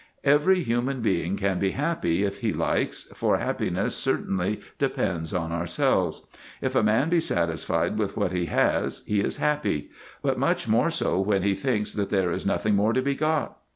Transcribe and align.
Every 0.23 0.63
human 0.63 1.01
being 1.01 1.37
can 1.37 1.59
be 1.59 1.73
happy 1.77 2.23
if 2.23 2.39
he 2.39 2.53
likes, 2.53 3.03
for 3.13 3.37
happiness 3.37 3.93
cer 3.95 4.17
tainly 4.17 4.59
depends 4.79 5.31
on 5.31 5.51
ourselves. 5.51 6.25
If 6.59 6.73
a 6.73 6.81
man 6.81 7.09
be 7.09 7.19
satisfied 7.19 7.99
with 7.99 8.17
what 8.17 8.31
he 8.31 8.45
has, 8.47 9.05
he 9.05 9.19
is 9.21 9.37
happy; 9.37 9.91
but 10.23 10.39
much 10.39 10.67
more 10.67 10.89
so 10.89 11.19
when 11.19 11.43
he 11.43 11.53
thinks, 11.53 11.93
that 11.93 12.09
there 12.09 12.31
is 12.31 12.47
nothing 12.47 12.73
more 12.75 12.93
to 12.93 13.01
be 13.03 13.13
got. 13.13 13.59